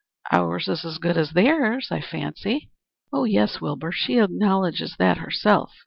Ours 0.31 0.67
is 0.67 0.83
as 0.83 0.97
good 0.97 1.15
as 1.15 1.29
theirs, 1.29 1.89
I 1.91 2.01
fancy." 2.01 2.71
"Oh 3.13 3.23
yes, 3.25 3.61
Wilbur. 3.61 3.91
She 3.91 4.17
acknowledges 4.17 4.95
that 4.97 5.17
herself. 5.17 5.73